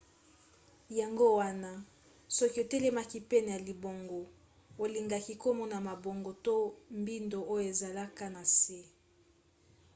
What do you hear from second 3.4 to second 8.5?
ya libongo olingaki komona mabongo to mbindo oyo ezalaka na